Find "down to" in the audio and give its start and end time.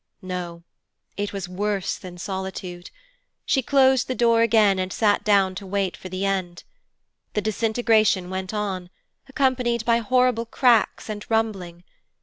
5.23-5.67